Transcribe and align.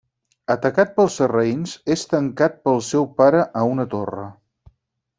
Atacat 0.53 0.95
pels 0.95 1.17
sarraïns, 1.21 1.75
és 1.97 2.07
tancat 2.15 2.59
pel 2.65 2.83
seu 2.91 3.09
pare 3.23 3.47
a 3.63 3.67
una 3.77 3.89
torre. 3.97 4.29